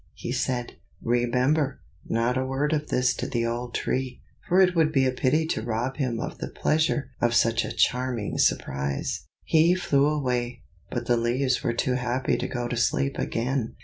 [0.15, 0.77] he said.
[1.03, 5.11] "Remember, not a word of this to the old Tree, for it would be a
[5.11, 10.63] pity to rob him of the pleasure of such a charming surprise." He flew away,
[10.89, 13.75] but the leaves were too happy to go to sleep again.